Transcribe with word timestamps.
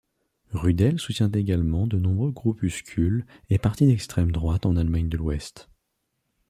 Rudel 0.53 0.97
soutient 0.97 1.31
également 1.31 1.85
de 1.85 1.99
nombreux 1.99 2.31
groupuscules 2.31 3.23
et 3.51 3.59
partis 3.59 3.85
d'extrême-droite 3.85 4.65
en 4.65 4.75
Allemagne 4.75 5.09
de 5.09 5.17
l'Ouest. 5.17 5.69